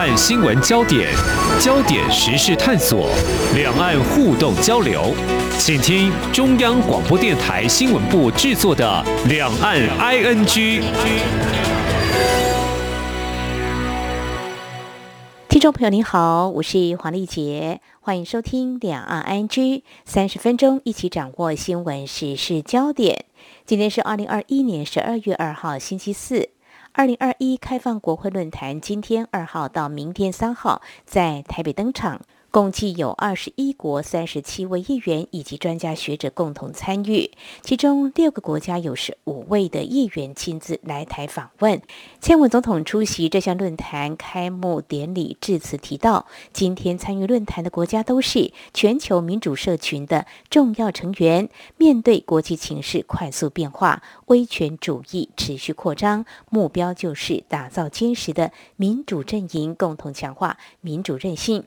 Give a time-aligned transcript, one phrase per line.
[0.00, 1.12] 岸新闻焦点、
[1.60, 3.10] 焦点时事探索、
[3.54, 5.14] 两岸互动交流，
[5.58, 10.46] 请听中央广播电台新闻部制作的《两岸 ING》。
[15.50, 19.48] 听众朋友您好，我是黄丽杰，欢迎收听《两岸 ING》，
[20.06, 23.26] 三十分钟一起掌握新闻时事焦点。
[23.66, 26.48] 今天是二零二一年十二月二号，星期四。
[26.92, 32.20] 二零二一开放国会论坛今天二号到明天三号在台北登场。
[32.50, 37.30] 共计有二十一国三十七位议员以及专家学者共同参与，
[37.62, 41.80] 其中六个国家有十五位的议员亲自来台访问。
[42.20, 51.48] 蔡文总统出席这项论坛开幕典礼致辞提到，今天参与论坛的国家都是全球民主社群的重要成员。
[51.76, 61.64] 面对国际情势快速变化，威权主义持续扩张，目标就是打造坚实的民主阵营，共同强化民主韧性。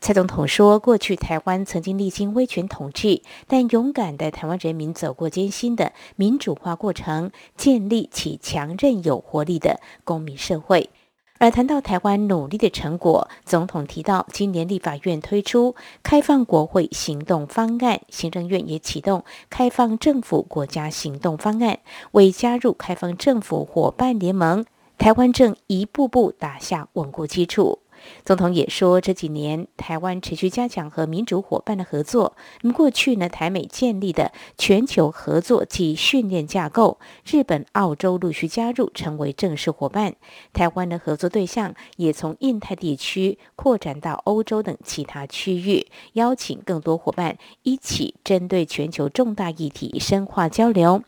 [0.00, 10.90] 蔡总统说：“过去台湾曾经历经威权统治，但勇敢的台湾人民走过艰辛的民主化过程，建立起强韧有活力的公民社会。”
[11.38, 21.80] 而谈到台湾努力的成果，总统提到，今年立法院推出开放国会行动方案，行政院也启动开放政府国家行动方案，
[22.12, 24.64] 为加入开放政府伙伴联盟，
[24.96, 27.80] 台湾正一步步打下稳固基础。
[28.24, 32.36] 总统也说，这几年台湾持续加强和民主伙伴的合作。
[32.62, 40.14] 那么过去呢，台美建立的全球合作及训练架构，日本、澳洲陆续加入成为正式伙伴。
[40.52, 51.02] 台湾的合作对象也从印太地区扩展到欧洲等其他区域，邀请更多伙伴一起针对全球重大议题深化交流。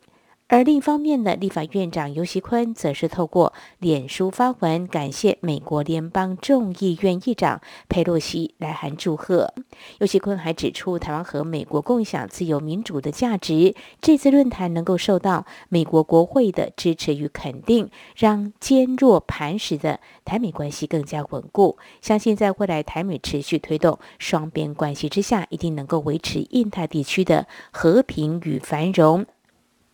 [0.51, 7.61] 而另一方面呢，立法院长尤锡坤则是透过脸书发文感谢美国联邦众议院议长
[7.91, 9.53] 佩洛西来函祝贺。
[9.99, 21.77] 尤锡坤还指出，台湾和美国共享自由民主的价值，这次论坛能够受到美国国会的支持与肯定，让坚若磐石的台美关系更加稳固。
[22.01, 29.27] 相信在未来台美持续推动双边关系之下，一定能够维持印太地区的和平与繁荣。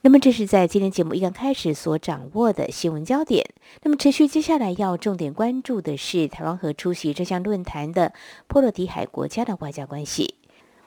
[0.06, 3.48] 那么，这是在今天节目一刚开始所掌握的新闻焦点。
[3.84, 8.12] 那么，持续接下来要重点关注的是台湾和出席这项论坛的
[8.46, 10.34] 波罗的海国家的外交关系。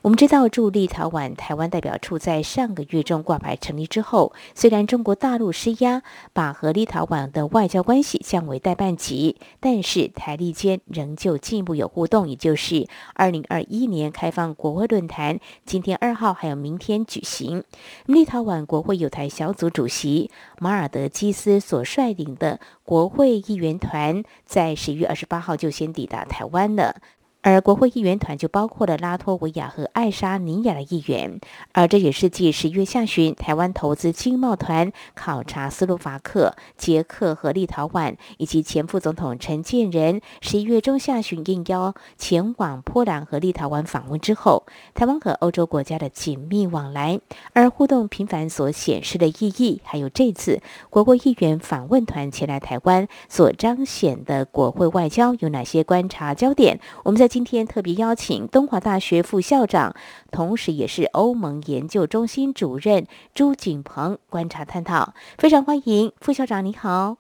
[0.03, 6.03] 我们知道，驻立陶宛台湾代表处在上个月中挂牌成立之后，虽然中国大陆施压
[6.34, 17.63] 把和立陶宛的外交关系降为代办级，但是台立间仍旧进一步有互动，也就是二零二一年开放国会论坛，今天二号还有明天举行。
[18.06, 27.02] 立陶宛国会有台小组主席马尔德基斯所率领的国会议员团，在十月二十八号就先抵达台湾了。
[27.50, 31.40] 而国会议员团就包括了拉脱维亚和爱沙尼亚的议员，
[31.72, 44.63] 而这也是继十月下旬台湾投资经贸团考察斯洛伐克、捷克和立陶宛，以及前副总统陈建仁十一月中下旬应邀前往波兰和立陶宛访问之后，
[44.94, 47.22] 台湾和欧洲国家的紧密往来，
[47.53, 56.81] 而互动频繁所显示的意义，还有这次国会议员访问团前来台湾所彰显的国会外交有哪些观察焦点？
[57.06, 57.37] 我们在。
[57.38, 59.94] 今天特别邀请东华大学副校长，
[60.31, 63.06] 同时也是欧盟研究中心主任
[63.36, 67.18] 朱景鹏观察探讨，非常欢迎副校长，你好。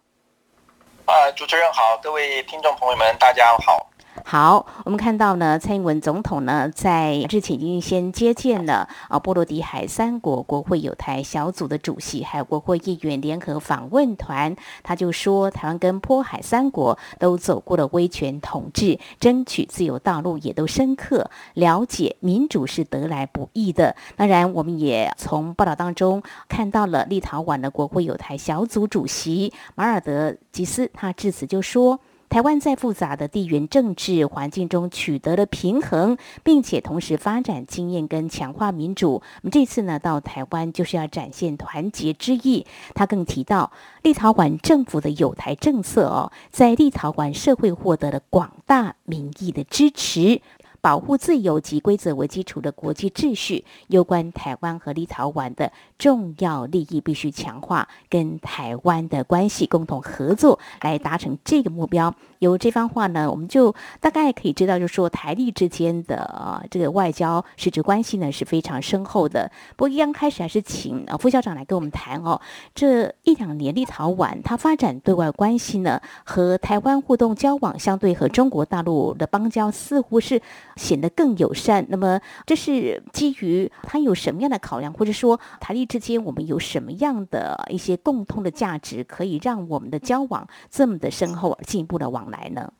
[1.05, 3.91] 啊，主持人好，各位听众朋友们，大家好。
[4.23, 14.55] 好，我们看到呢，蔡英文总统呢在日前已经先接见了啊波罗的海三国国会有台小组的主席，还有国会议员联合访问团。
[14.83, 23.95] 他就说，台湾跟波海三国都走过了威权统治，争取自由道路也都深刻了解民主是得来不易的。
[24.17, 31.99] 当然，我们也从报道当中看到了立陶宛的国会有台小组主席马尔德吉斯，他致辞就说。
[32.29, 39.13] 台湾在复杂的地缘政治环境中取得了平衡，并且同时发展经验跟强化民主。
[39.13, 42.65] 我们这次呢到台湾就是要展现团结之意。
[42.93, 43.71] 他更提到，
[44.03, 50.41] 立陶宛政府的友台政策哦，在立陶宛社会获得了广大民意的支持。
[50.87, 62.15] 保护自由及规则为基础的国际秩序，有关台湾和立陶宛的重要利益，必须强化跟台湾的关系，共同合作来达成这个目标。
[62.39, 69.51] 有这番话呢，我们就大概可以知道，就是说台立之间的啊这个外交实质关系呢是非常深厚的。
[69.75, 72.39] 不过一，刚开始还是请呃副校长来跟我们谈哦，
[72.73, 80.41] 这一两年立陶宛它发展对外关系呢，和台湾互动交往，相对和中国大陆的邦交似乎是
[80.77, 81.85] 显得更友善。
[81.89, 92.71] 那么，这是基于他有什么样的考量，或者说台立之间我们有什么样的一些共通的价值，可以让我们的交往这么的深厚而进一步的往来呢？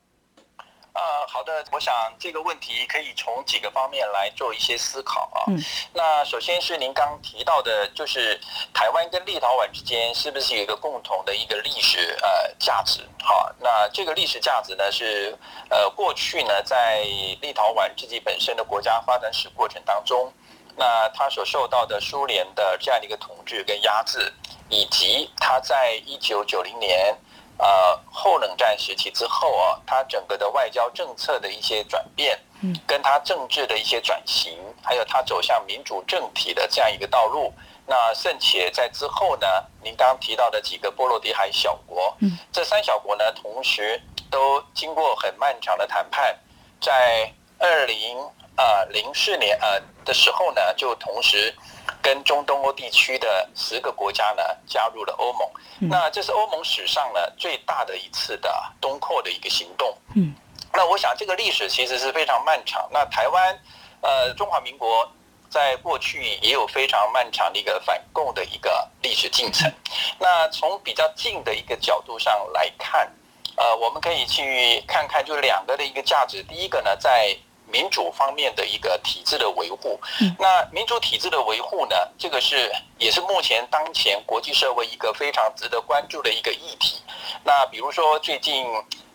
[0.98, 5.46] 呃，好的，我想这个问题可以从几个方面来做一些思考啊。
[5.46, 5.56] 嗯，
[5.92, 8.36] 那首先是您刚提到的，就是
[8.74, 13.08] 台湾跟立陶宛之间是不是有一个共同的一个历史呃价值？
[13.22, 15.38] 好，那这个历史价值呢是
[15.70, 17.04] 呃过去呢在
[17.40, 20.32] 立陶宛自己本身的国家发展史过程当中，
[20.74, 24.32] 那它所受到的苏联的这样的一个统治跟压制，
[24.68, 27.16] 以及它在一九九零年。
[27.58, 37.52] 呃，后冷战时期之后啊，它整个的外交政策的一些转变，嗯，跟它政治的一些转型，还有它走向民主政体的这样一个道路，
[37.84, 39.46] 那甚且在之后呢，
[39.82, 44.00] 您刚刚提到的几个波罗的海小国，嗯，这三小国呢，同时
[44.30, 46.38] 都经过很漫长的谈判，
[46.80, 48.18] 在二零
[48.56, 51.54] 呃零四年呃的时候呢，就同时。
[52.02, 55.48] 跟中东欧地区的十个国家呢加入了欧盟，
[55.90, 58.50] 那这是欧盟史上呢最大的一次的
[58.80, 59.96] 东扩的一个行动。
[60.14, 60.34] 嗯，
[60.72, 62.88] 那我想这个历史其实是非常漫长。
[62.90, 63.58] 那台湾，
[64.00, 65.10] 呃，中华民国
[65.50, 69.72] 在过去也有非常漫长的一个反共的一个历史进程。
[70.18, 73.10] 那从比较近的一个角度上来看，
[73.56, 76.42] 呃，我们可以去看看就两个的一个价值。
[76.42, 77.36] 第一个呢，在
[77.70, 80.00] 民主方面的一个体制的维护，
[80.38, 87.02] 那民主体制的维护呢，这个是也是目前当前国际社会一个非常值得关注的一个议题。
[87.44, 88.64] 那比如说最近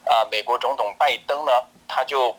[0.06, 1.52] 啊，美国总统拜登呢，
[1.88, 2.30] 他就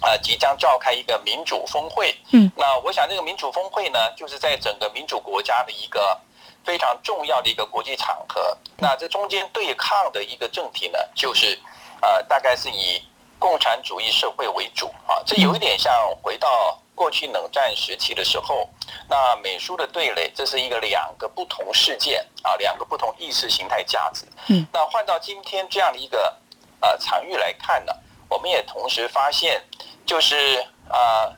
[0.00, 2.14] 啊即将召开一个民主峰会。
[2.32, 6.16] 嗯，那我想这个民主峰会呢，就是在整个民主国家的一个
[6.64, 8.56] 非常重要的一个国际场合。
[8.78, 11.58] 那这中间对抗的一个政体呢，就是
[12.00, 13.02] 呃，大概是以。
[13.42, 15.92] 共产主义社会为主啊，这有一点像
[16.22, 18.70] 回到过去冷战时期的时候，
[19.08, 24.24] 那美苏的对垒，这是一个两个不同事件啊，两个不同意识形态价值。
[24.46, 26.32] 嗯，那换到今天这样的一个
[26.78, 27.92] 呃场域来看呢，
[28.28, 29.60] 我们也同时发现，
[30.06, 31.28] 就是啊，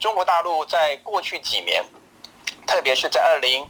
[0.00, 1.84] 中国大陆在过去几年，
[2.66, 3.64] 特别是在二零。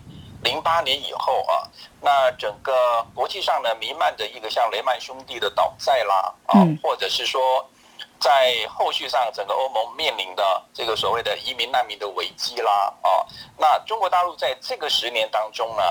[0.47, 1.67] 零八年以后啊，
[2.01, 7.69] 那整个国际上呢弥漫着一个像雷曼兄弟的倒债啦啊，或者是说，
[8.21, 13.27] 在后续上整个欧盟面临的这个所谓的移民难民的危机啦啊，
[13.59, 15.83] 那中国大陆在这个十年当中呢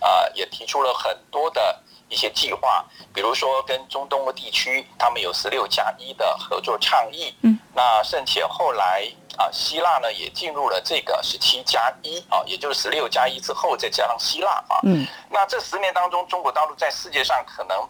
[0.00, 1.80] 啊，也提出了很多的
[2.10, 2.84] 一些计划，
[3.14, 9.10] 比如说跟中东的地区，他们有十六加一的合作倡议，嗯，那甚且后来。
[9.38, 14.80] 啊，希腊呢也进入了这个十七加一啊，也就是十六加一之后再加上希腊啊。
[14.82, 15.06] 嗯。
[15.30, 17.88] 那这十年当中，中国大陆在世界上可能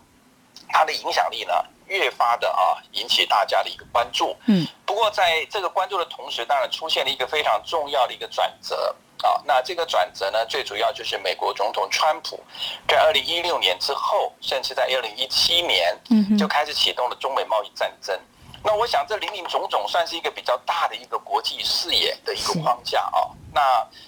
[0.69, 1.55] 它的影响力呢
[1.87, 4.37] 越发的啊引起大家的一个关注。
[4.46, 4.64] 嗯。
[4.87, 8.94] 不过在这个关注的同时，当然出现了一个非常重要的一个转折
[9.28, 9.40] 啊。
[9.44, 12.38] 那这个转折呢，最主要就是美国总统川普
[12.87, 18.19] 在二零一六年之后，甚至在二零一七年，嗯，就开始启动了中美贸易战争。
[18.62, 23.31] 那我想，这林林总总算是一个比较大的一个国际视野的一个框架啊。
[23.55, 23.61] 那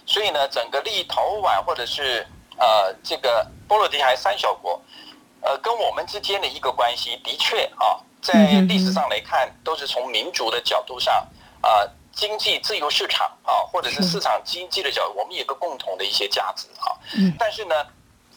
[0.05, 2.27] 所以呢，整个立陶宛或者是
[2.59, 4.79] 呃这个波罗的海三小国，
[5.41, 8.35] 呃，跟我们之间的一个关系，的确啊，在
[8.69, 11.27] 历史上来看，都是从民族的角度上
[11.63, 16.93] 啊，经济自由市场啊，或者是市场经济的角度，我们有个共同的一些价值啊。
[17.17, 17.35] 嗯。
[17.39, 17.75] 但是呢，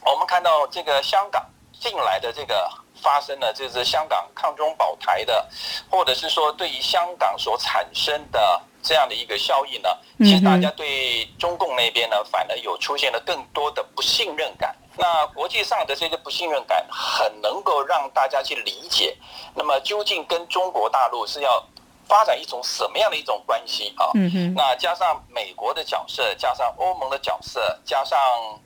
[0.05, 1.46] 我们看到这个香港
[1.79, 2.70] 近来的这个。
[3.03, 5.48] 发生了就是香港抗中保台的，
[5.91, 9.89] 或者是说对于香港所产生的这样的一个效应呢，
[10.20, 14.74] 其实大家对中共那边呢，反而有出现了更多的不信任感。
[14.98, 19.15] 那国际上的这些不信任感，很能够让大家去理解。
[19.53, 21.63] 那么究竟跟中国大陆是要？
[22.08, 24.10] 发展一种什么样的一种关系啊？
[24.56, 28.20] 那加上美国的角色，加上欧盟的角色，加上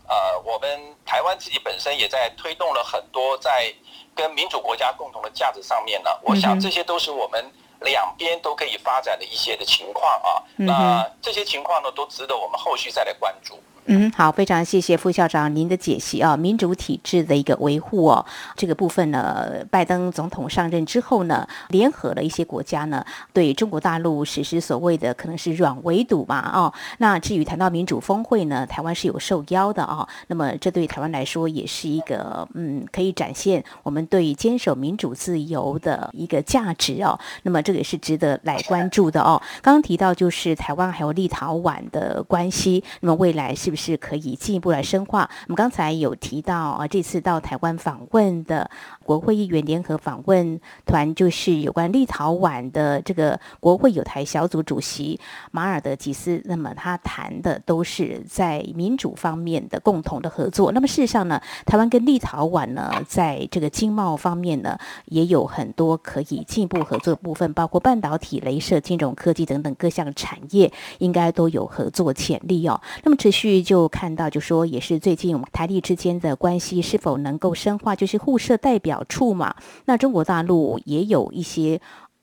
[0.07, 3.73] 呃，我们台湾自己本身也在推动了很多在
[4.15, 6.09] 跟民主国家共同的价值上面呢。
[6.21, 10.43] 我想这些都是我们两边都可以发展的一些的情况啊。
[10.55, 13.57] 那这些情况呢，都值得我们后续再来关注。
[13.91, 16.37] 嗯，好，非常谢谢副校长您的解析啊。
[16.37, 18.23] 民主体制的一个维护哦，
[18.55, 23.03] 这个部分呢，拜登总统上任之后呢，联合了一些国家呢，
[23.33, 30.07] 对中国大陆实施所谓的可能是软围堵嘛，哦，那至于谈到民主峰会呢，台湾是有受邀的啊。
[30.27, 37.19] 那么这对台湾来说也是一个嗯，可以展现我们对坚守民主自由的一个价值哦。
[37.41, 39.41] 那么这个也是值得来关注的哦。
[39.63, 43.78] 刚刚提到就是台湾还有立陶宛的关系，那么未来是不是？
[43.79, 45.29] 是可以进一步来深化。
[45.45, 48.69] 我们刚才有提到啊，这次到台湾访问的
[49.05, 55.17] 国会议员联合访问团，就是有关立陶宛的这个国会有台小组主席
[55.51, 56.41] 马尔德吉斯。
[56.43, 60.73] 那么他谈的都是在民主方面的共同的合作。
[60.73, 72.81] 那么事实上呢，台湾跟立陶宛呢，在这个经贸方面呢，也有很多可以进一步合作的部分，包括半导体、镭射、金融科技等等各项产业，应该都有合作潜力哦。
[73.03, 73.63] 那么持续。
[73.69, 79.53] 就看到，就说也是最近台地之间的关系是否能够深化，就是互设代表处嘛。
[79.85, 81.79] 那中国大陆也有一些。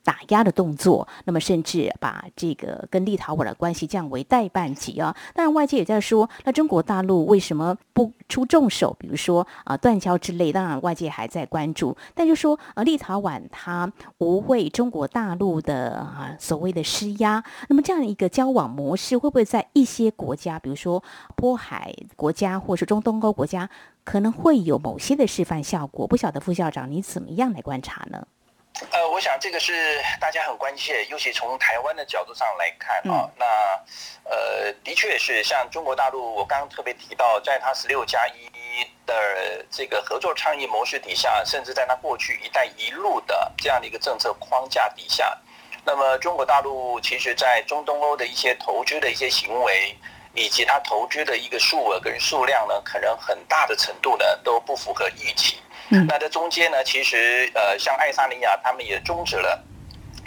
[0.07, 5.15] 打压的动作，那么甚至把这个跟立陶宛的关系降为代办级啊。
[5.35, 8.95] 当然，外界也在说，那中国大陆为什么不出重手？
[9.01, 10.53] 比如说啊，断交之类。
[10.53, 11.97] 当然，外界还在关注。
[12.15, 17.43] 但就说啊，立陶宛它不为中国大陆的啊所谓的施压。
[17.69, 21.03] 那么这样一个交往模式，会不会在一些国家，比如说
[21.35, 23.69] 波海国家或是中东欧国家，
[24.05, 26.07] 可能会有某些的示范效果？
[26.07, 28.25] 不晓得副校长你怎么样来观察呢？
[28.93, 33.45] 呃，我想这个是大家很关切，尤其从台湾的角度上来看啊，那
[34.25, 38.51] 呃，的确是像中国大陆，我刚刚特别提到，在它十六加一
[39.07, 45.37] 的这个合作倡议模式底下，甚至在它过去“一带一路”的这样的一个政策框架底下，
[45.83, 49.97] 那么中国大陆其实在中东欧的一些投资的一些行为，
[50.35, 55.57] 以及它投资的一个数额跟数量呢，可能很大的程度呢都不符合预期。
[55.89, 59.63] 那在中间呢，其实呃，像爱沙尼亚他们也终止了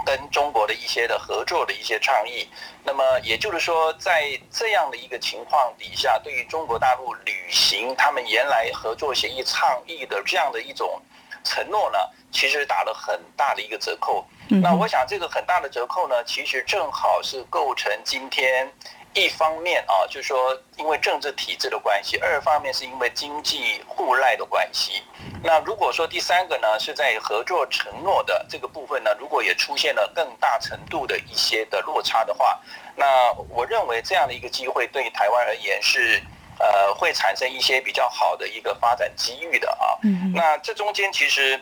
[0.05, 2.47] 跟中国的一些的合作的一些倡议。
[2.83, 11.01] 那么也就是说，在这样的一个情况底下，对于中国大陆履行他们原来合作协议倡议的这样的一种
[11.43, 11.97] 承诺呢，
[12.31, 14.25] 其实打了很大的一个折扣。
[14.47, 18.71] 那我想这个很大的折扣呢，其实正好是构成今天。
[19.19, 25.03] 一方面啊，就是说因为政治体制的关系；二方面是因为经济互赖的关系。
[25.43, 32.59] 那如果说第三个呢，是在合作承诺的这个部分呢，如果也出现了更大程度的一些的落差的话，
[32.95, 33.05] 那
[33.49, 36.21] 我认为这样的一个机会对台湾而言是
[36.59, 39.97] 呃会产生一些比较好的一个发展机遇的啊。
[40.33, 41.59] 那这中间其实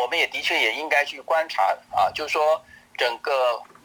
[0.00, 2.62] 我们也的确也应该去观察啊，就是说
[2.96, 3.32] 整个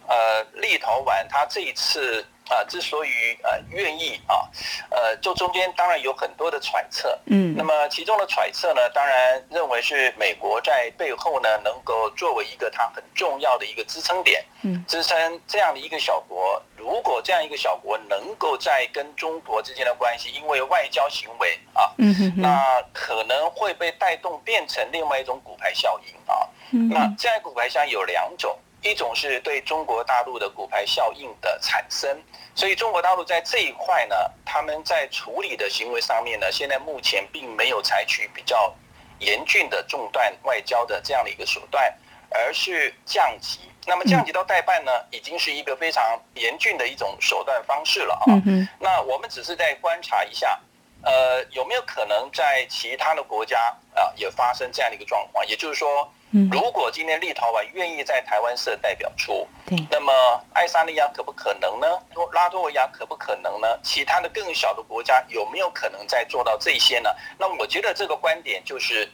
[0.08, 2.26] 呃立陶宛它这一次。
[2.54, 3.10] 啊，之所以
[3.42, 4.46] 呃愿意啊，
[4.92, 28.56] 呃，这中间当然有很多的揣测，嗯，那么其中的揣测呢，当然认为是美国在背后呢，能够作为一个它很重要的一个支撑点，嗯，支撑这样的一个小国，如果这样一个小国能够在跟中国之间的关系，因为外交行为啊，嗯哼，那可能会被带动变成另外一种骨牌效应啊，嗯，那这样骨牌效应有两种。
[28.84, 32.22] 一种是对中国大陆的骨牌效应的产生，
[32.54, 38.76] 所以中国大陆在这一块呢，他们在处理的行为上面呢，现在目前并没有采取比较
[39.20, 41.98] 严峻的中断外交的这样的一个手段，
[42.30, 43.62] 而是降级。
[43.86, 48.36] 那么降级到代办呢，已经是一个非常严峻的一种手段方式了啊。
[48.80, 50.60] 那我们只是在观察一下，
[51.04, 53.58] 呃，有没有可能在其他的国家
[53.96, 55.48] 啊也发生这样的一个状况？
[55.48, 56.12] 也就是说。
[56.52, 60.12] 如果今天立陶宛愿意在台湾设代表处，对，那么
[60.54, 61.88] 爱沙尼亚可不可能呢？
[62.32, 63.68] 拉脱维亚可不可能呢？
[63.84, 67.12] 其他的更小的国家有没有可能再做到这些呢？
[67.38, 69.08] 那我觉得这个观点就是，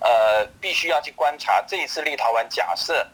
[0.00, 3.06] 呃，必须要去观察这一次立陶宛假设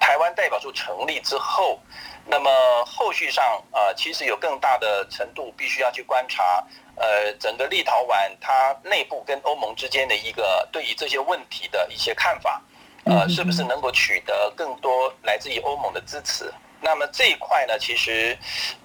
[0.00, 1.80] 台湾代表处成立之后，
[2.24, 2.50] 那么
[2.84, 12.62] 后续上呃，其实有更大的程度必须要去观察，呃，整个立陶宛它内部跟欧盟之间的一个对于这些问题的一些看法。
[13.04, 16.52] 呃，是不是能够取得更多来自于欧盟的支持？
[16.80, 18.36] 那么这一块呢，其实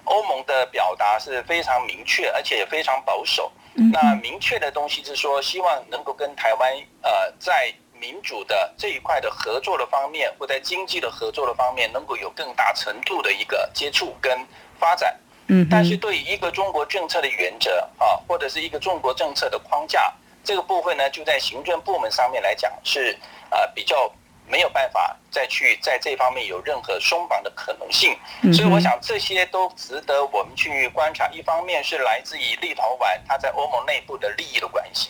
[0.04, 3.50] 欧盟的表达是非常明确，而且也非常保守。
[3.92, 6.72] 那明确的东西是说，希望能够跟台湾
[7.02, 14.36] 呃，在民主的这一块的合作的方面，或在经济的合作的方面，能够有更大程度的一个接触跟
[14.78, 15.16] 发展。
[15.48, 20.12] 嗯，但是对于一个中国政策的原则啊，或者是一个中国政策的框架，
[20.48, 23.14] 这个部分呢，就在行政部门上面来讲是。
[23.50, 24.12] 呃，比较
[24.46, 28.14] 没有办法再去在这方面有任何松绑的可能性。
[28.52, 31.26] 所以我想这些都值得我们去观察。
[31.28, 35.08] 一方面是来自于立陶宛它在欧盟内部的利益的关系，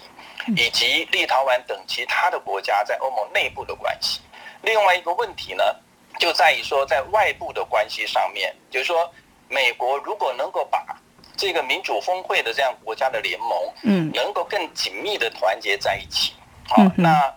[0.57, 4.21] 以及立陶宛等其他的国家在欧盟内部的关系。
[4.63, 5.65] 另外一个问题呢，
[6.21, 9.13] 就在于说在外部的关系上面，就是说
[9.49, 10.87] 美国如果能够把
[11.39, 13.51] 这个民主峰会的这样国家的联盟，
[13.85, 16.33] 嗯，能够更紧密的团结在一起，
[16.67, 17.33] 好，那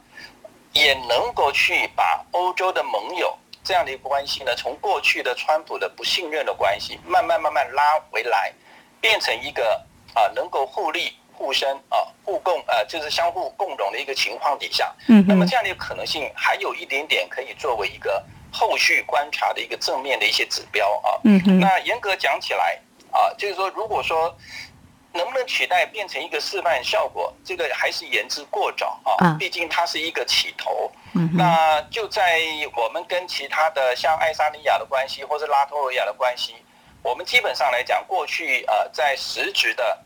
[0.74, 8.51] 也能够去把欧洲的盟友这样的一个关系呢，从过去的川普的不信任的关系，慢慢慢慢拉回来，
[9.00, 9.79] 变成一个
[10.15, 22.79] 啊能够互利互生啊互共呃就是相互共荣的一个情况底下，嗯，那么这样的一个可能性还有一点点可以作为一个后续观察的一个正面的一些指标啊，嗯哼，那严格讲起来。
[23.12, 24.36] 啊，就是说，如果说
[25.13, 29.36] 能不能取代变成一个示范效果，这个还是言之过早啊。
[29.38, 30.89] 毕竟它是一个起头。
[31.34, 32.39] 那就在
[32.75, 36.56] 我们跟其他的像爱沙尼亚的关系，或者拉脱维亚的关系，
[37.03, 40.00] 我们基本上来讲，过去呃在实质的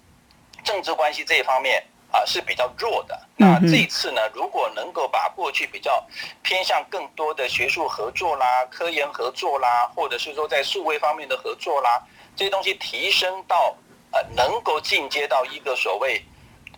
[0.63, 3.19] 政治关系这一方面啊是比较弱的。
[3.37, 6.03] 那这一次呢，如果能够把过去比较
[6.41, 12.01] 偏向更多的学术合作啦、科研合作啦，或者是说在数位方面的合作啦。
[12.35, 13.75] 这些东西提升到，
[14.11, 16.21] 呃，能够进阶到一个所谓。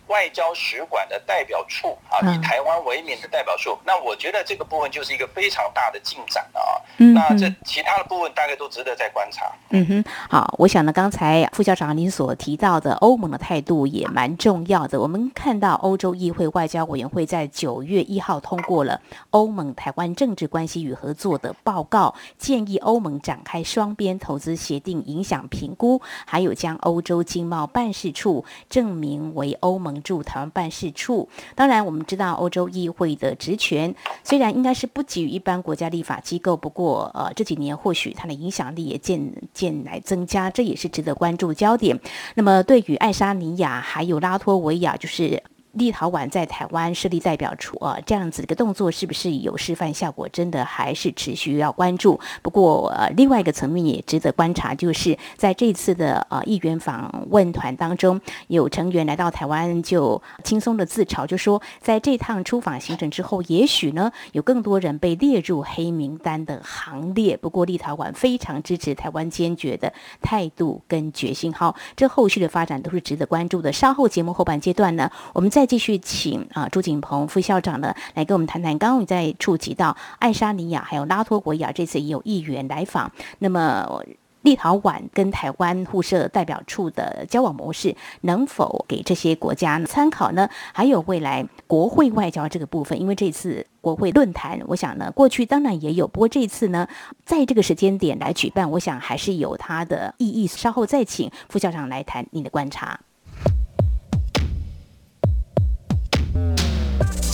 [0.08, 6.60] 外交使馆的代表处啊，以台湾为名的代表处，那我觉得这个部分就是一个非常大的进展啊。
[6.96, 9.46] 那这其他的部分大概都值得再观察。
[9.70, 15.00] 嗯哼，好，我想呢，刚才副校长您所提到的欧盟的态度也蛮重要的。
[15.00, 19.00] 我们看到欧洲议会外交委员会在九月一号通过了
[19.30, 29.97] 欧盟台湾政治关系与合作的报告，建议欧盟展开双边投资协定影响评估，还有将欧洲经贸办事处证明为欧盟。
[30.02, 41.98] 驻台湾办事处，当然我们知道欧洲议会的职权虽然应该是不及于一般国家立法机构，不过呃这几年或许它的影响力也渐渐来增加，这也是值得关注焦点。
[42.34, 45.42] 那么对于爱沙尼亚还有拉脱维亚，就是。
[45.78, 50.28] 立陶宛在台湾设立代表处啊，这样子一个动作是不是有示范效果？
[50.28, 52.20] 真的还是持续要关注。
[52.42, 67.36] 不过呃，另外一个层面也值得观察，就是在这次的呃议员访问团当中，有成员来到台湾就轻松的自嘲，就说在这趟出访行程之后，也许呢有更多人被列入黑名单的行列。
[67.36, 71.52] 不过立陶宛非常支持台湾坚决的态度跟决心。
[71.52, 73.72] 好，这后续的发展都是值得关注的。
[73.72, 78.76] 稍后节目后半阶段呢，我们再继续请啊朱景鹏副校长呢来跟我们谈谈。
[78.78, 83.12] 刚刚我们在触及到爱沙尼亚还有拉脱维亚，这次也有议员来访。
[83.38, 84.02] 那么
[84.42, 90.48] 立陶宛跟台湾互设代表处的交往模式，能否给这些国家参考呢？
[90.72, 96.88] 还有未来国会外交这个部分，因为这次国会论坛，我想呢过去当然也有，不过这次呢
[97.24, 100.46] 在这个时间点来举办，我想还是有它的意义。
[100.46, 103.00] 稍后再请副校长来谈你的观察。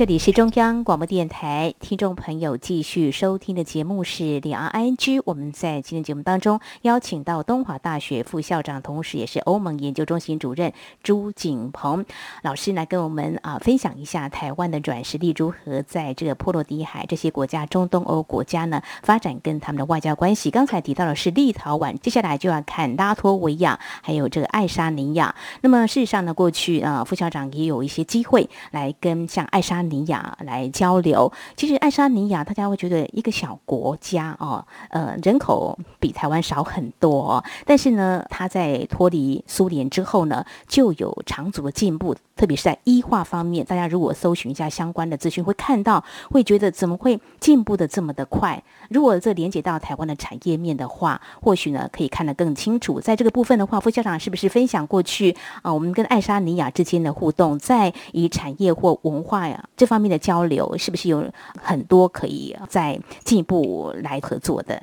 [0.00, 5.20] 这里是中央广播电台，听众朋友继续收听的节目是两岸 ING。
[5.26, 12.06] 我们在今天节目当中邀请到东华大学副校长，同时也是欧盟研究中心主任朱景鹏
[12.42, 20.50] 老师来跟我们啊分享一下台湾的软实力如何在这个波罗的海这些国家、中东欧国家呢发展跟他们的外交关系。
[20.50, 25.34] 刚才提到的是立陶宛，接下来就要看拉脱维亚，还有这个爱沙尼亚。
[25.60, 29.84] 那么事实上呢，过去啊副校长也有一些机会来跟像爱沙。
[29.90, 42.16] 尼亚来交流，其实爱沙尼亚大家会觉得一个小国家哦，呃，人口比台湾少很多，但是呢，它在脱离苏联之后呢，就有长足的进步。
[42.40, 48.64] 特别是在医化方面，大家如果搜寻一下相关的资讯，会看到，会觉得怎么会进步的这么的快？
[48.88, 52.98] 如果这连接到台湾的产业面的话，或许呢可以看得更清楚。
[52.98, 55.70] 在这个部分的话，副校长是不是分享过去啊？
[55.70, 64.82] 我们跟爱沙尼亚之间的互动，在以产业或文化呀这方面的交流，是不是有很多可以再进一步来合作的？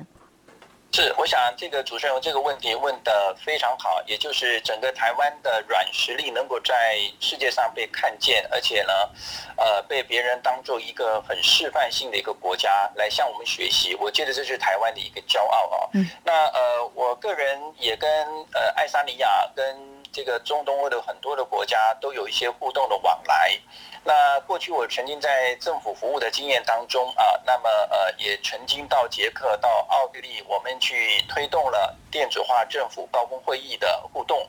[0.92, 8.92] 是，我想这个主持人这个问题问的非常好，也就是整个台湾的软实力能够在世界上被看见，而且呢，
[9.56, 15.88] 呃，被别人当做一个很示范性的一个国家来向我们学习，我觉得这是台湾的一个骄傲啊。
[15.94, 16.08] 嗯。
[16.24, 18.10] 那呃，我个人也跟
[18.54, 19.98] 呃爱沙尼亚跟。
[20.12, 23.58] 这个中东欧的很多的国家都有一些互动的往来。
[24.04, 34.48] 那过去我曾经在政府服务的经验当中啊，那么呃也曾经到捷克、到奥地利，我们去推动了电子化政府高峰会议的互动。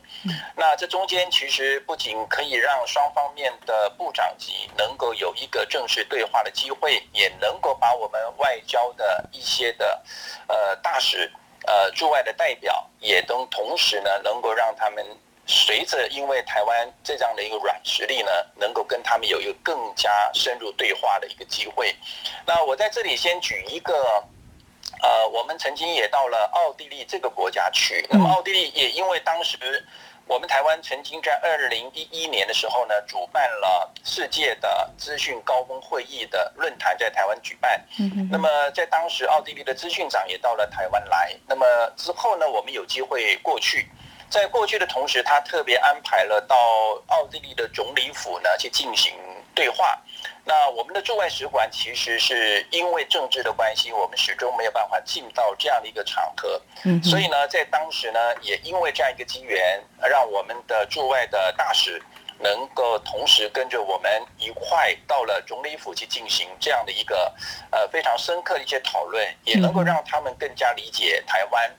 [0.56, 10.02] 那这中间其实不仅可以让双方面的部长级能够有一个正式对话的机会，也能够把我们外交的一些的
[10.48, 11.30] 呃大使、
[11.66, 15.06] 呃驻外的代表，也都同时呢能够让他们。
[15.52, 21.96] 随着，因为台湾这样的一个软实力呢，能够跟他们有一个更加深入对话的一个机会。
[22.46, 24.24] 那我在这里先举一个，
[25.02, 28.06] 呃，我们曾经也到了奥地利这个国家去。
[28.12, 29.58] 那么奥地利也因为当时
[30.28, 37.84] 我们台湾曾经在二零一一年的时候呢，主办了世界的资讯高峰会议的论坛在台湾举办。
[38.30, 41.36] 那么在当时，奥地利的资讯长也到了台湾来。
[41.48, 41.66] 那么
[41.98, 43.90] 之后呢，我们有机会过去。
[44.30, 46.56] 在过去的同时，他特别安排了到
[47.08, 49.14] 奥地利的总理府呢去进行
[49.56, 50.00] 对话。
[50.46, 56.62] 那我们的驻外使馆其实是因为政治的关系，我们始终没有办法进到这样的一个场合。
[56.84, 62.02] 嗯，所以呢，在当时呢，也因为这样一个机缘，让我们的驻外的大使
[62.40, 67.34] 能够同时跟着我们一块到了总理府去进行这样的一个
[67.72, 71.72] 呃非常深刻的一些讨论，也能够让他们更加理解台湾。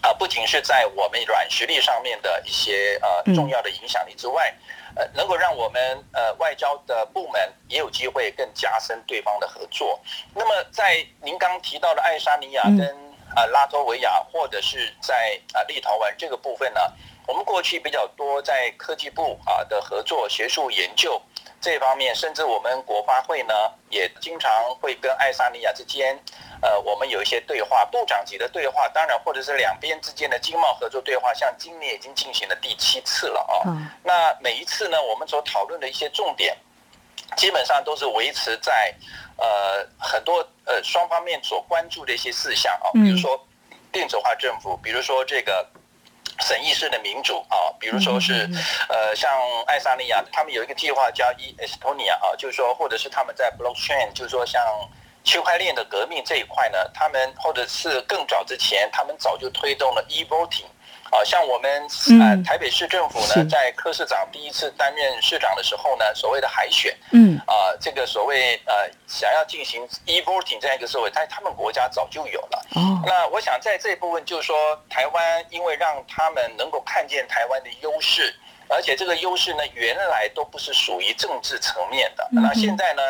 [0.00, 4.52] 啊，不仅是在我们软实力上面的一些呃重要的影响力之外，
[4.96, 10.00] 呃，能够让我们呃外交的部门也有机会更加深对方的合作。
[10.34, 12.86] 那么，在您刚提到的爱沙尼亚跟
[13.34, 16.80] 啊拉脱维亚，或者是在啊立陶宛这个部分呢，
[17.26, 21.20] 我们过去比较多在科技部啊的合作、学术研究
[21.62, 23.54] 这方面，甚至我们国发会呢
[23.88, 26.18] 也经常会跟爱沙尼亚之间。
[26.60, 33.66] 呃，我们有一些对话，部长级的对话，当然或者是两边之间的经贸合作对话，像今年已经进行了第七次了啊。
[34.04, 36.56] 那每一次呢，我们所讨论的一些重点，
[37.36, 38.94] 基本上都是维持在
[39.36, 43.40] 呃很多呃双方面所关注的一些事项啊，比如说
[43.90, 45.68] 电子化政府，比如说这个
[46.42, 48.48] 审议式的民主啊，比如说是
[48.88, 49.30] 呃像
[49.66, 54.60] 爱沙尼亚，他们有一个计划叫 E Estonia 啊，就是说或者是他们在 Blockchain，就是说像。
[55.24, 60.64] 区块链的革命这一块呢，他们或者是更早之前，他们早就推动了 e-voting，
[61.12, 61.70] 啊，像我们
[62.18, 72.66] 呃台北市政府呢，在柯市长第一次担任市长的时候呢，所谓的海选，嗯，啊，这个所谓呃想要进行 e-voting 这样一个社会，在他们国家早就有了。
[72.76, 74.56] 哦，那我想在这一部分就是说，
[74.88, 78.34] 台湾因为让他们能够看见台湾的优势，
[78.68, 83.02] 而且这个优势呢，原来都不是属于政治层面的，那现在呢？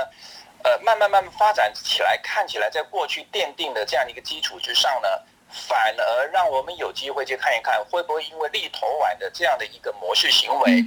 [0.64, 5.08] 呃，慢慢慢慢发展起来，看起来在过去奠定的这样的一个基础之上呢，
[5.52, 10.84] 反而让我们有机会去看一看，会不会因为立头宛的这样的一个模式行为，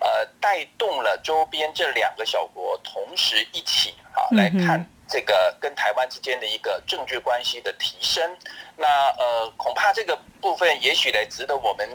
[0.00, 8.36] 呃，带动了周边这两个小国同时一起啊来看这个跟台湾之间的一个政治关系的提升。
[8.76, 8.86] 那
[9.18, 11.88] 呃，恐怕这个部分也许呢，值得我们。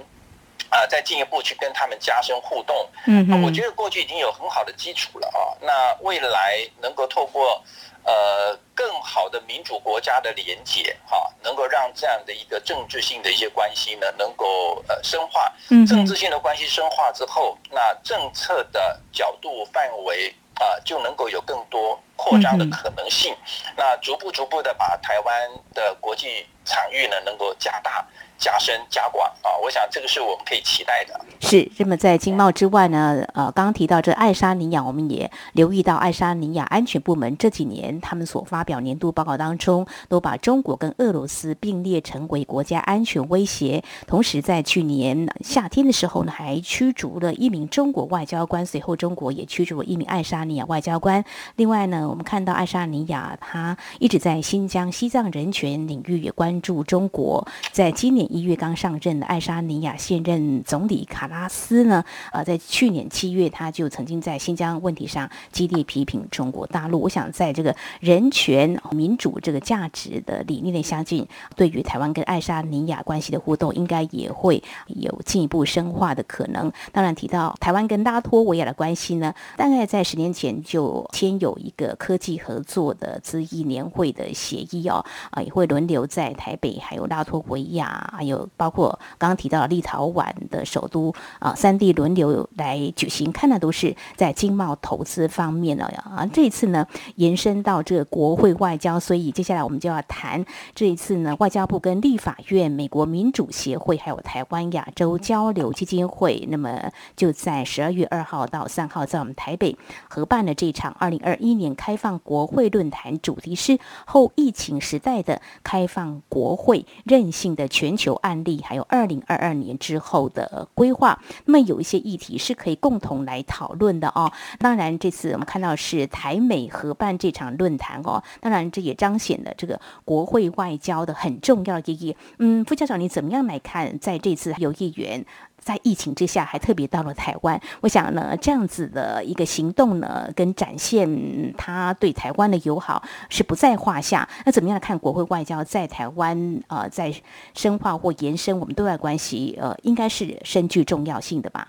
[0.71, 5.57] 啊，再进一步去跟他们加深互动，嗯，我觉得过去已经有很好的基础了啊。
[5.59, 7.59] 那未来能够透过
[8.03, 15.51] 呃更好的民主国家的连结，哈，能够让这样的一个政治性的一些关系呢，能够呃深化。
[15.71, 23.35] 嗯，政治性的关系深化之后，那政策的角度范围啊，就能够有更多扩张的可能性。
[23.75, 28.05] 那逐步逐步的把台湾的国际场域呢，能够加大。
[28.39, 31.19] 加深加广啊，我想这个是我们可以期待的。
[31.41, 43.83] 是，那么在经贸之外呢，呃，刚刚提到这爱沙尼亚，我们也留意到爱沙尼亚安全部门这几年他们所发表年度报告当中，都把中国跟俄罗斯并列成为国家安全威胁。
[44.07, 51.23] 同时，在去年夏天的时候呢，还驱逐了一名中国外交官，随后中国也驱逐了一名爱沙尼亚外交官。
[51.57, 58.28] 另外呢，我们看到爱沙尼亚他一直在新疆、西藏人权领域也关注中国，在今年。
[58.29, 67.01] 一月刚上任的爱沙尼亚现任总理卡拉斯呢，呃，在去年七月他就曾经在新疆问题上激烈批评中国大陆。
[67.01, 76.71] 我想在这个人权、民主这个价值的理念的相近，对于台湾跟爱沙尼亚关系的互动，应该也会有进一步深化的可能。
[76.91, 86.29] 当然，提到台湾跟拉脱维亚的关系呢，大概在十年前就签有一个科技合作的资议年会的协议哦，啊，也会轮流在。
[86.39, 96.25] 台北，还有拉脱维亚，还有包括刚刚提到立陶宛的首都啊，三地轮流来举行，看的都是在经贸投资方面了啊。
[96.33, 100.43] 这一次呢，延伸到这个国会外交，所以接下来我们就要谈
[100.75, 109.77] 这一次呢，外交部跟立法院、美国民主协会还有台湾亚洲交流基金会，那么就在十二月二号到三号，在我们台北
[110.09, 121.17] 合办了这场二零二一年开放国会论坛，主题是后疫情时代的开放国会韧性的全球有案例，还有二零二二年之后的规划。
[121.45, 124.31] 那么有一些议题是可以共同来讨论的哦。
[124.57, 132.15] 当然，这次我们看到是台美合办这场论坛哦，当然这也彰显了这个国会外交的很重要意义。
[132.39, 135.23] 嗯，副校长，你怎么样来看在这次有议员？
[135.59, 137.59] 在疫情之下，还特别到了台湾。
[137.81, 144.27] 我想呢，这样子的一个行动呢，跟展现他对台湾的友好是不在话下。
[144.45, 147.13] 那怎么样看国会外交在台湾呃，在
[147.53, 151.67] 深化或延伸我们对外关系，呃，应该是深具重要性的吧？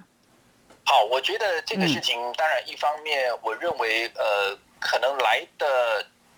[0.85, 5.67] 好，我觉得这个事情，当然一方面，我认为呃，可能来的。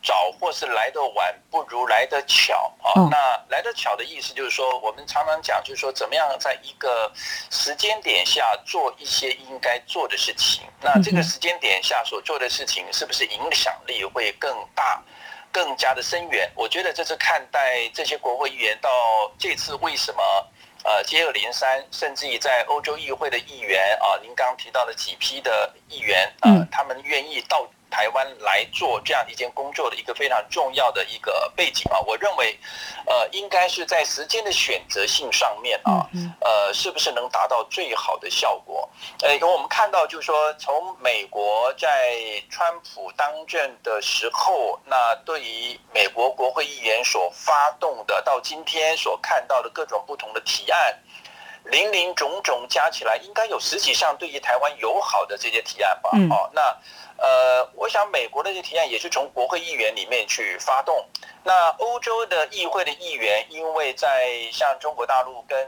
[0.03, 3.09] 早或是来得晚，不如来得巧啊。
[3.11, 3.17] 那
[3.49, 7.11] 来得巧的意思就是说，我们常常讲，就是说，怎么样在一个
[7.51, 10.65] 时间点下做一些应该做的事情。
[10.81, 15.01] 那这个时间点下所做的事情，是不是影响力会更大、
[15.53, 16.51] 更加的深远？
[16.57, 18.91] 我觉得这是看待这些国会议员到
[19.39, 20.23] 这次为什么
[20.83, 27.65] 呃接二连三，甚至于在欧洲议会的议员啊，您刚刚提到的几批的议员啊，他们愿意到。
[27.93, 32.59] 台湾来做这样一件工作的一个非常重要的一个背景啊，我认为，
[33.05, 36.09] 呃，应该是在时间的选择性上面啊，
[36.41, 38.89] 呃，是不是能达到最好的效果？
[39.21, 42.17] 呃，因为我们看到，就是说，从美国在
[42.49, 50.99] 川普当政的时候，那对于美国国会议员所发动的，到今天所看到的各种不同的提案，
[51.65, 56.09] 林林种种加起来，应该有十几项对于台湾友好的这些提案吧？
[56.31, 56.75] 哦，那。
[57.19, 61.07] 呃，我想美国的这个提案也是从国会议员里面去发动。
[61.45, 65.59] 那欧洲的议会的议员，因为在像中国大陆跟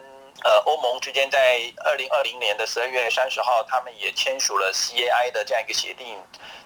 [0.43, 6.17] 呃欧盟之间，在二零二零年的十二月三十号，他们也签署了 CAI 的这样一个协定，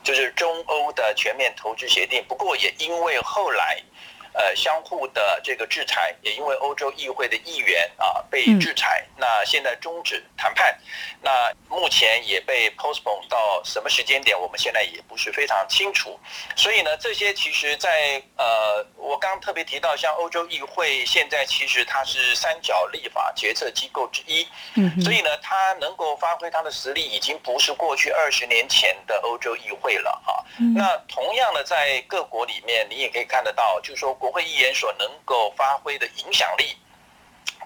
[0.03, 2.25] 就是中欧的全面投资协定。
[2.29, 3.83] 不过也因为后来。
[4.35, 10.79] 呃，相互的这个制裁，也因为欧洲议会的议员啊被制裁，那现在终止谈判，
[11.23, 16.19] 那目前也被 postpone 到什么时间点，我们现在也不是非常清楚。
[16.55, 30.45] 所以呢，这些其实，在呃，我刚刚特别提到，像欧洲议会现在其实它是三角立法决策机构之一，嗯，所以呢，它能够发挥它的实力，已经不是过去二十年前的欧洲议会了哈。
[30.77, 34.18] 那同样的，在各国里面，你也可以看得到，就是说。
[34.19, 36.77] 国会议员所能够发挥的影响力，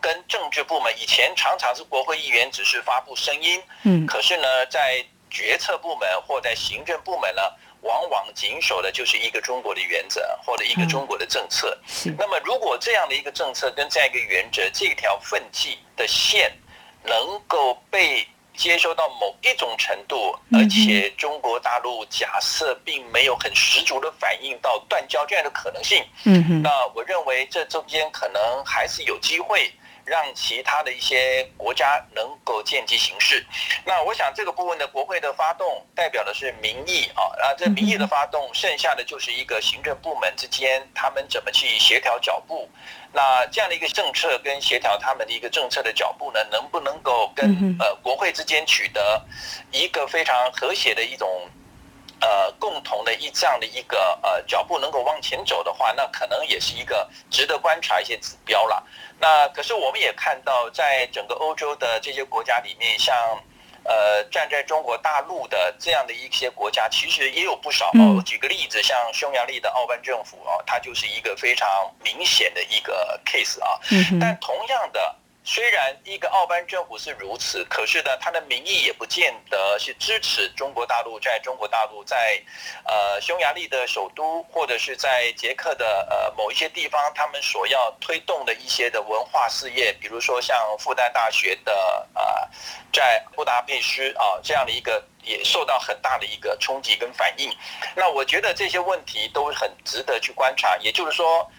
[0.01, 7.43] 跟政治部门以前常常是国会议员只是发布声音，嗯，可是呢，在决策部门或在行政部门呢，
[7.81, 11.77] 往往谨守的就是一个中国的原则或者一个中国的政策。
[12.19, 16.53] 那么，如果这样的一个政策跟这样一个原则，这条分际的线
[17.05, 18.27] 能够被。
[18.55, 29.73] 接收到某一种程度，而且中国大陆假设并没有很十足的反应到断交这样的可能性，嗯，那我认为这中间可能还是有机会。
[30.05, 33.45] 让其他的一些国家能够见机行事。
[33.85, 37.23] 那我想这个部分的国会的发动，代表的是民意啊。
[37.38, 42.69] 那这民意的发动，剩下的就是一个行政部门之间，他们怎么去协调脚步。
[43.12, 49.23] 那这样的一个政策跟协调他们的一个政策的脚步呢，能不能够跟呃国会之间取得
[49.71, 51.29] 一个非常和谐的一种。
[52.22, 58.80] 呃，共同的一这样的一个呃脚步能够往前走的话，那可能也是一个值得观察一些指标了。
[59.18, 63.12] 那可是我们也看到，在整个欧洲的这些国家里面，像
[63.82, 67.90] 呃站在中国大陆的这样的一些国家，其实也有不少。
[68.16, 73.80] 我举个例子，像匈牙利的奥班政府啊，它就是一个非常明显的一个 case 啊。
[74.20, 75.16] 但同样的。
[75.44, 82.40] 虽然一个奥班政府是如此，可是呢，他的民意也不见得是支持中国大陆在中国大陆在，
[82.85, 92.48] 呃，匈牙利的首都或者是在捷克的呃某一些地方，他们所要推动的一些的文化事业，比如说像复旦大学的呃，
[92.92, 97.50] 在布达佩斯啊这样的一个，也受到很大的一个冲击跟反应。
[97.96, 101.50] 那我觉得这些问题都很值得去观察，也就是说。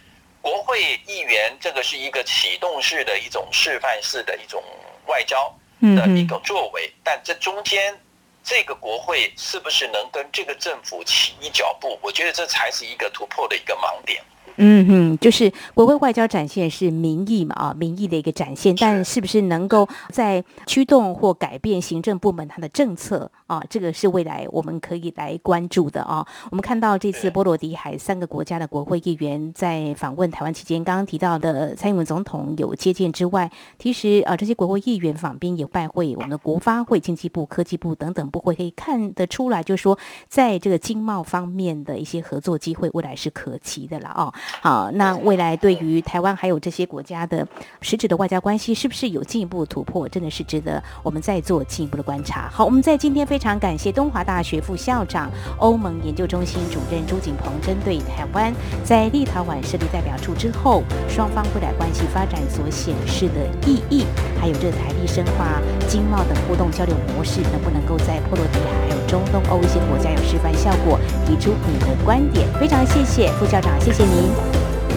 [0.44, 4.62] 国会议员这个是一个启动式的一种示范式的一种
[5.06, 7.98] 外交的一个作为，但这中间
[8.44, 11.98] 这个国会是不是能跟这个政府齐脚步？
[12.02, 14.22] 我觉得这才是一个突破的一个盲点。
[14.58, 23.64] 嗯哼，就是国会外交展现是民意嘛啊，民意的一个展现，但是不是能够在驱动或改变行政部门它的政策啊？
[23.68, 26.24] 这个是未来我们可以来关注的啊。
[26.52, 44.33] 我们看到这次波罗的海三个国家的国会议员在访问台湾期间，刚刚提到的蔡英文总统有接见之外，其实啊这些国会议员访宾有拜会我们的国发会、经济部、科技部等等部会，可以看得出来，就是说在这个经贸方面的一些合作机会，未来是可期的了啊。
[44.62, 47.48] 好，那未来对于台湾还有这些国家的
[47.82, 50.08] 实质的外交关系，是不是有进一步突破？
[50.10, 52.50] 真的是值得我们再做进一步的观察。
[52.52, 64.06] 好，我们在今天非常感谢东华大学副校长、欧盟研究中心主任朱景鹏，针对台湾在立陶宛设立代表处之后，双方未来关系发展所显示的意义，
[64.40, 71.00] 还有这台地深化经贸的互动交流模式，能不能够在波罗的海还有中东欧一些国家有示范效果？
[71.28, 72.48] 提出你的观点。
[72.60, 74.32] 非常谢谢副校长，谢谢您。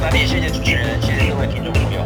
[0.01, 2.01] 那也谢谢主持人，谢谢各位听众朋友。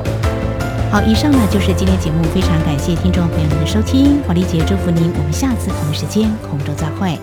[0.90, 7.16] 好，以上呢就是今天节目，非常感谢听众朋友们的收听，华丽姐祝福您，我们下次同一时间空中再会。